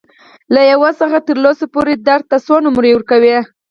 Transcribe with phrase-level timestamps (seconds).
[0.53, 3.35] له یو څخه تر لسو پورې درد ته څو نمرې ورکوئ؟